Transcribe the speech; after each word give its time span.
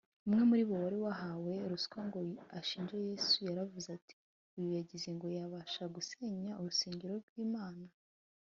umwe 0.25 0.41
muri 0.49 0.63
bo, 0.67 0.75
wari 0.83 0.97
wahawe 1.05 1.53
ruswa 1.71 1.99
ngo 2.07 2.17
ashinje 2.59 2.95
yesu, 3.07 3.35
yaravuze 3.47 3.87
ati, 3.97 4.15
“uyu 4.57 4.69
yagize 4.77 5.07
ngo 5.15 5.25
yabasha 5.37 5.83
gusenya 5.95 6.51
urusengero 6.61 7.15
rw’imana 7.25 7.85